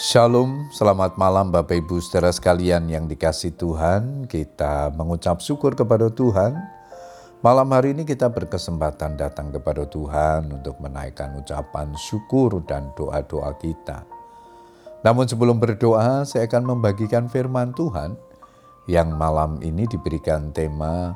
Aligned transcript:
Shalom, 0.00 0.72
selamat 0.72 1.20
malam 1.20 1.52
Bapak 1.52 1.76
Ibu 1.76 2.00
saudara 2.00 2.32
sekalian 2.32 2.88
yang 2.88 3.04
dikasih 3.04 3.52
Tuhan. 3.52 4.24
Kita 4.24 4.88
mengucap 4.96 5.44
syukur 5.44 5.76
kepada 5.76 6.08
Tuhan. 6.08 6.56
Malam 7.44 7.68
hari 7.68 7.92
ini 7.92 8.08
kita 8.08 8.32
berkesempatan 8.32 9.20
datang 9.20 9.52
kepada 9.52 9.84
Tuhan 9.84 10.56
untuk 10.56 10.80
menaikkan 10.80 11.36
ucapan 11.36 11.92
syukur 12.00 12.64
dan 12.64 12.96
doa-doa 12.96 13.52
kita. 13.60 14.08
Namun 15.04 15.28
sebelum 15.28 15.60
berdoa, 15.60 16.24
saya 16.24 16.48
akan 16.48 16.80
membagikan 16.80 17.28
firman 17.28 17.76
Tuhan 17.76 18.16
yang 18.88 19.12
malam 19.12 19.60
ini 19.60 19.84
diberikan 19.84 20.48
tema 20.56 21.12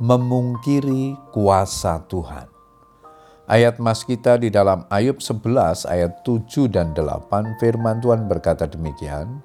Memungkiri 0.00 1.12
Kuasa 1.28 2.00
Tuhan. 2.08 2.53
Ayat 3.44 3.76
mas 3.76 4.08
kita 4.08 4.40
di 4.40 4.48
dalam 4.48 4.88
Ayub 4.88 5.20
11 5.20 5.84
ayat 5.84 6.24
7 6.24 6.64
dan 6.64 6.96
8 6.96 7.60
firman 7.60 8.00
Tuhan 8.00 8.24
berkata 8.24 8.64
demikian, 8.64 9.44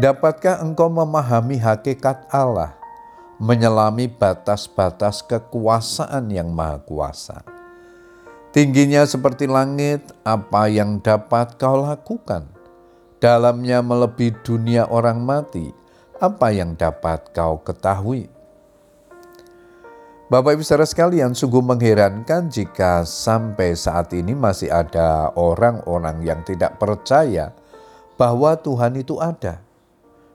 Dapatkah 0.00 0.64
engkau 0.64 0.88
memahami 0.88 1.60
hakikat 1.60 2.24
Allah, 2.32 2.72
menyelami 3.36 4.08
batas-batas 4.08 5.20
kekuasaan 5.28 6.32
yang 6.32 6.56
maha 6.56 6.80
kuasa? 6.80 7.44
Tingginya 8.56 9.04
seperti 9.04 9.44
langit, 9.44 10.08
apa 10.24 10.72
yang 10.72 10.96
dapat 11.04 11.60
kau 11.60 11.84
lakukan? 11.84 12.48
Dalamnya 13.20 13.84
melebihi 13.84 14.40
dunia 14.40 14.88
orang 14.88 15.20
mati, 15.20 15.68
apa 16.16 16.48
yang 16.48 16.80
dapat 16.80 17.28
kau 17.36 17.60
ketahui? 17.60 18.31
Bapak 20.32 20.56
Ibu 20.56 20.64
saudara 20.64 20.88
sekalian, 20.88 21.36
sungguh 21.36 21.60
mengherankan 21.60 22.48
jika 22.48 23.04
sampai 23.04 23.76
saat 23.76 24.16
ini 24.16 24.32
masih 24.32 24.72
ada 24.72 25.28
orang-orang 25.36 26.24
yang 26.24 26.40
tidak 26.40 26.80
percaya 26.80 27.52
bahwa 28.16 28.56
Tuhan 28.56 28.96
itu 28.96 29.20
ada. 29.20 29.60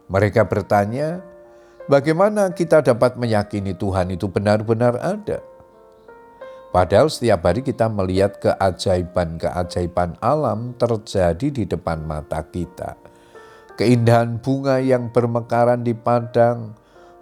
Mereka 0.05 0.45
bertanya, 0.45 1.25
bagaimana 1.89 2.53
kita 2.53 2.85
dapat 2.85 3.17
meyakini 3.17 3.73
Tuhan 3.73 4.13
itu 4.13 4.29
benar-benar 4.29 5.01
ada? 5.01 5.41
Padahal 6.69 7.09
setiap 7.09 7.49
hari 7.49 7.65
kita 7.65 7.89
melihat 7.89 8.37
keajaiban-keajaiban 8.37 10.13
alam 10.21 10.77
terjadi 10.77 11.49
di 11.49 11.65
depan 11.65 12.05
mata 12.05 12.45
kita. 12.45 12.93
Keindahan 13.73 14.37
bunga 14.45 14.77
yang 14.77 15.09
bermekaran 15.09 15.81
di 15.81 15.97
padang, 15.97 16.77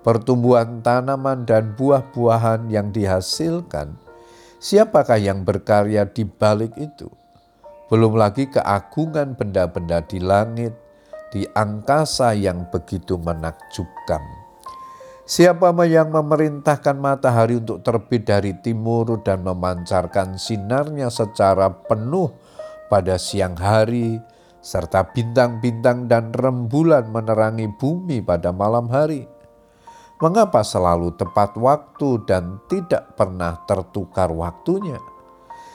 pertumbuhan 0.05 0.85
tanaman 0.85 1.49
dan 1.49 1.73
buah-buahan 1.73 2.69
yang 2.69 2.93
dihasilkan, 2.93 3.97
siapakah 4.61 5.17
yang 5.17 5.41
berkarya 5.41 6.05
di 6.05 6.29
balik 6.29 6.77
itu? 6.77 7.09
Belum 7.89 8.13
lagi 8.13 8.45
keagungan 8.45 9.33
benda-benda 9.33 10.05
di 10.05 10.21
langit, 10.21 10.77
di 11.33 11.41
angkasa 11.57 12.37
yang 12.37 12.69
begitu 12.69 13.17
menakjubkan. 13.17 14.21
Siapa 15.25 15.73
yang 15.89 16.13
memerintahkan 16.13 17.01
matahari 17.01 17.57
untuk 17.57 17.81
terbit 17.81 18.29
dari 18.29 18.53
timur 18.61 19.25
dan 19.25 19.41
memancarkan 19.41 20.37
sinarnya 20.37 21.09
secara 21.09 21.73
penuh 21.73 22.29
pada 22.93 23.17
siang 23.17 23.57
hari, 23.57 24.21
serta 24.61 25.09
bintang-bintang 25.09 26.05
dan 26.05 26.29
rembulan 26.29 27.09
menerangi 27.09 27.73
bumi 27.73 28.21
pada 28.21 28.53
malam 28.53 28.85
hari? 28.85 29.34
Mengapa 30.15 30.63
selalu 30.63 31.11
tepat 31.19 31.59
waktu 31.59 32.23
dan 32.23 32.63
tidak 32.71 33.19
pernah 33.19 33.59
tertukar 33.67 34.31
waktunya? 34.31 34.95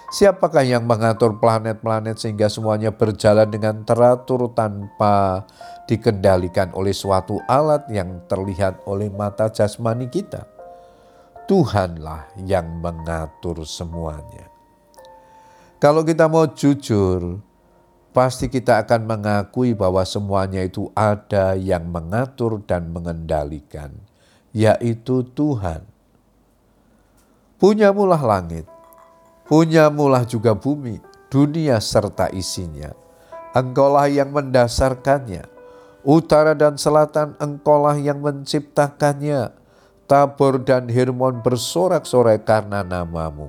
Siapakah 0.08 0.64
yang 0.64 0.88
mengatur 0.88 1.36
planet-planet 1.36 2.16
sehingga 2.16 2.48
semuanya 2.48 2.88
berjalan 2.88 3.52
dengan 3.52 3.84
teratur 3.84 4.48
tanpa 4.56 5.44
dikendalikan 5.84 6.72
oleh 6.72 6.96
suatu 6.96 7.36
alat 7.44 7.84
yang 7.92 8.24
terlihat 8.32 8.80
oleh 8.88 9.12
mata 9.12 9.52
jasmani 9.52 10.08
kita? 10.08 10.48
Tuhanlah 11.44 12.32
yang 12.40 12.80
mengatur 12.80 13.60
semuanya. 13.68 14.48
Kalau 15.76 16.00
kita 16.00 16.32
mau 16.32 16.48
jujur, 16.48 17.44
pasti 18.16 18.48
kita 18.48 18.88
akan 18.88 19.04
mengakui 19.04 19.76
bahwa 19.76 20.00
semuanya 20.08 20.64
itu 20.64 20.88
ada 20.96 21.52
yang 21.60 21.92
mengatur 21.92 22.64
dan 22.64 22.88
mengendalikan 22.88 24.09
yaitu 24.50 25.22
Tuhan. 25.34 25.86
Punyamulah 27.60 28.22
langit, 28.24 28.64
punyamulah 29.44 30.24
juga 30.24 30.56
bumi, 30.56 30.98
dunia 31.28 31.76
serta 31.76 32.32
isinya. 32.32 32.96
Engkaulah 33.52 34.08
yang 34.08 34.32
mendasarkannya, 34.32 35.44
utara 36.06 36.56
dan 36.56 36.80
selatan 36.80 37.36
engkaulah 37.36 37.98
yang 38.00 38.22
menciptakannya. 38.24 39.52
Tabor 40.10 40.66
dan 40.66 40.90
Hermon 40.90 41.38
bersorak-sorai 41.38 42.42
karena 42.42 42.82
namamu. 42.82 43.46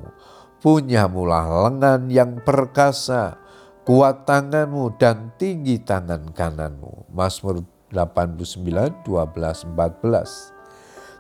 Punyamulah 0.62 1.66
lengan 1.66 2.06
yang 2.06 2.38
perkasa, 2.38 3.42
kuat 3.82 4.30
tanganmu 4.30 4.94
dan 5.02 5.34
tinggi 5.42 5.82
tangan 5.82 6.30
kananmu. 6.30 7.10
Mazmur 7.10 7.66
89, 7.90 9.02
12, 9.02 9.74
14. 9.74 10.61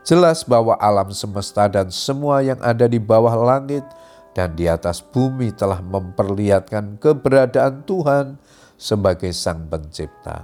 Jelas 0.02 0.42
bahwa 0.42 0.74
alam 0.82 1.14
semesta 1.14 1.70
dan 1.70 1.94
semua 1.94 2.42
yang 2.42 2.58
ada 2.58 2.90
di 2.90 2.98
bawah 2.98 3.38
langit 3.38 3.86
dan 4.34 4.58
di 4.58 4.66
atas 4.66 4.98
bumi 5.06 5.54
telah 5.54 5.78
memperlihatkan 5.78 6.98
keberadaan 6.98 7.86
Tuhan 7.86 8.42
sebagai 8.82 9.30
Sang 9.30 9.70
Pencipta. 9.70 10.42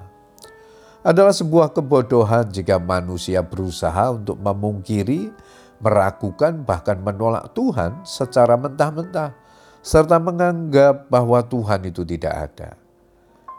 Adalah 1.01 1.33
sebuah 1.33 1.73
kebodohan 1.73 2.53
jika 2.53 2.77
manusia 2.77 3.41
berusaha 3.41 4.13
untuk 4.13 4.37
memungkiri, 4.37 5.33
meragukan, 5.81 6.61
bahkan 6.61 7.01
menolak 7.01 7.49
Tuhan 7.57 8.05
secara 8.05 8.59
mentah-mentah, 8.59 9.33
serta 9.81 10.21
menganggap 10.21 11.09
bahwa 11.09 11.41
Tuhan 11.41 11.87
itu 11.87 12.05
tidak 12.05 12.33
ada. 12.51 12.86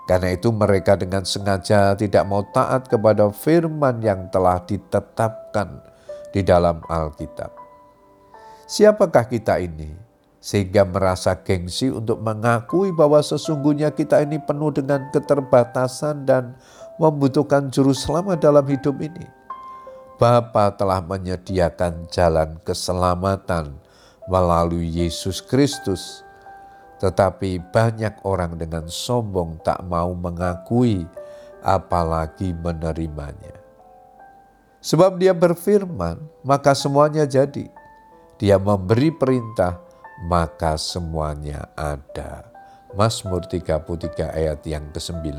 Karena 0.08 0.32
itu 0.32 0.48
mereka 0.48 0.96
dengan 0.96 1.20
sengaja 1.28 1.92
tidak 1.92 2.24
mau 2.24 2.40
taat 2.48 2.88
kepada 2.88 3.28
firman 3.28 4.00
yang 4.00 4.32
telah 4.32 4.56
ditetapkan 4.64 5.84
di 6.32 6.40
dalam 6.40 6.80
Alkitab. 6.88 7.52
Siapakah 8.64 9.28
kita 9.28 9.60
ini 9.60 9.92
sehingga 10.40 10.88
merasa 10.88 11.36
gengsi 11.36 11.92
untuk 11.92 12.24
mengakui 12.24 12.88
bahwa 12.88 13.20
sesungguhnya 13.20 13.92
kita 13.92 14.24
ini 14.24 14.40
penuh 14.40 14.72
dengan 14.72 15.12
keterbatasan 15.12 16.24
dan 16.24 16.56
membutuhkan 16.96 17.68
juru 17.68 17.92
selamat 17.92 18.40
dalam 18.40 18.64
hidup 18.64 18.96
ini? 19.04 19.28
Bapa 20.16 20.72
telah 20.72 21.04
menyediakan 21.04 22.08
jalan 22.08 22.56
keselamatan 22.64 23.76
melalui 24.24 24.88
Yesus 24.88 25.44
Kristus 25.44 26.26
tetapi 26.98 27.62
banyak 27.70 28.26
orang 28.26 28.58
dengan 28.58 28.90
sombong 28.90 29.62
tak 29.62 29.82
mau 29.86 30.10
mengakui, 30.14 31.06
apalagi 31.62 32.54
menerimanya. 32.54 33.54
Sebab 34.78 35.18
dia 35.18 35.34
berfirman, 35.34 36.22
maka 36.46 36.74
semuanya 36.74 37.26
jadi. 37.26 37.66
Dia 38.38 38.58
memberi 38.58 39.10
perintah, 39.10 39.82
maka 40.26 40.78
semuanya 40.78 41.70
ada. 41.74 42.46
Mazmur 42.94 43.46
33 43.46 44.30
ayat 44.32 44.62
yang 44.66 44.90
ke-9. 44.94 45.34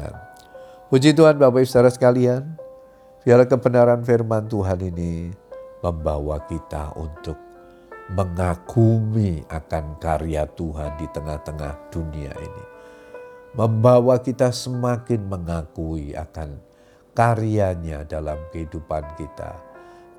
Puji 0.91 1.15
Tuhan 1.15 1.39
Bapak 1.39 1.63
Ibu 1.63 1.69
Saudara 1.69 1.91
sekalian, 1.91 2.55
biarlah 3.23 3.47
kebenaran 3.47 4.03
firman 4.03 4.47
Tuhan 4.47 4.79
ini 4.83 5.31
membawa 5.79 6.43
kita 6.45 6.93
untuk 6.99 7.48
mengagumi 8.09 9.45
akan 9.45 10.01
karya 10.01 10.49
Tuhan 10.57 10.97
di 10.97 11.05
tengah-tengah 11.13 11.93
dunia 11.93 12.33
ini. 12.33 12.65
Membawa 13.53 14.21
kita 14.21 14.49
semakin 14.49 15.29
mengakui 15.29 16.13
akan 16.17 16.57
karyanya 17.13 18.05
dalam 18.05 18.37
kehidupan 18.49 19.05
kita. 19.17 19.61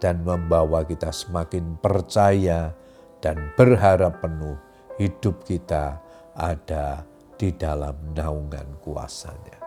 Dan 0.01 0.25
membawa 0.25 0.81
kita 0.89 1.13
semakin 1.13 1.77
percaya 1.77 2.73
dan 3.21 3.53
berharap 3.53 4.25
penuh 4.25 4.57
hidup 4.97 5.45
kita 5.45 6.01
ada 6.33 7.05
di 7.37 7.53
dalam 7.53 8.17
naungan 8.17 8.81
kuasanya. 8.81 9.61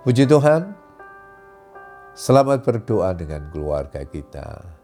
Puji 0.00 0.24
Tuhan, 0.24 0.72
selamat 2.16 2.64
berdoa 2.64 3.12
dengan 3.12 3.44
keluarga 3.52 4.08
kita. 4.08 4.83